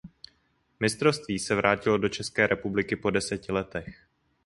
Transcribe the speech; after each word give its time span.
Mistrovství 0.79 1.39
se 1.39 1.55
vrátilo 1.55 1.97
do 1.97 2.09
České 2.09 2.47
republiky 2.47 2.95
po 2.95 3.09
deseti 3.09 3.51
letech. 3.51 4.07